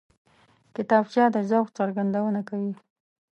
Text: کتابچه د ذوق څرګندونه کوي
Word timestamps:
کتابچه 0.75 1.23
د 1.35 1.37
ذوق 1.49 1.67
څرګندونه 1.77 2.39
کوي 2.49 2.73